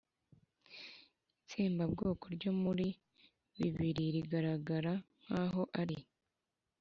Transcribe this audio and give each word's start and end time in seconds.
itsembabwoko 1.41 2.23
ryo 2.35 2.51
muri 2.63 2.87
bibiri 3.57 4.03
rigaragara 4.15 4.93
nkaho 5.23 5.63
ari 5.81 5.97